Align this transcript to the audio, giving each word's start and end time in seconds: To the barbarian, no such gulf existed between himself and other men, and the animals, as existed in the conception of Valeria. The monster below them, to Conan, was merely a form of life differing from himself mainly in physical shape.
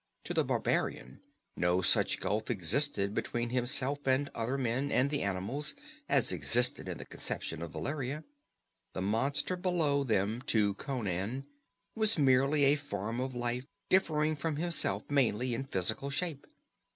To 0.23 0.33
the 0.33 0.43
barbarian, 0.43 1.21
no 1.55 1.83
such 1.83 2.19
gulf 2.19 2.49
existed 2.49 3.13
between 3.13 3.51
himself 3.51 3.99
and 4.07 4.29
other 4.33 4.57
men, 4.57 4.91
and 4.91 5.11
the 5.11 5.21
animals, 5.21 5.75
as 6.09 6.31
existed 6.31 6.89
in 6.89 6.97
the 6.97 7.05
conception 7.05 7.61
of 7.61 7.69
Valeria. 7.73 8.23
The 8.93 9.03
monster 9.03 9.55
below 9.55 10.03
them, 10.03 10.41
to 10.47 10.73
Conan, 10.73 11.45
was 11.93 12.17
merely 12.17 12.63
a 12.63 12.77
form 12.77 13.19
of 13.19 13.35
life 13.35 13.67
differing 13.89 14.35
from 14.35 14.55
himself 14.55 15.03
mainly 15.07 15.53
in 15.53 15.65
physical 15.65 16.09
shape. 16.09 16.47